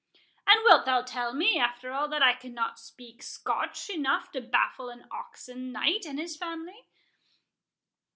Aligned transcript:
and 0.47 0.59
wilt 0.63 0.83
thou 0.83 1.03
tell 1.03 1.31
me, 1.31 1.59
after 1.59 1.91
all, 1.93 2.07
that 2.09 2.23
I 2.23 2.33
cannot 2.33 2.79
speak 2.79 3.21
Scotch 3.21 3.87
enough 3.87 4.31
to 4.31 4.41
baffle 4.41 4.89
an 4.89 5.05
Oxon 5.11 5.71
Knight 5.71 6.05
and 6.07 6.17
his 6.17 6.35
family?" 6.35 6.87